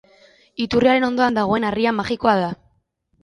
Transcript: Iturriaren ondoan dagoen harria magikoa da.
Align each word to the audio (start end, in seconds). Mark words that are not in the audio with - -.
Iturriaren 0.65 1.05
ondoan 1.07 1.37
dagoen 1.39 1.69
harria 1.71 1.93
magikoa 1.99 2.33
da. 2.47 2.51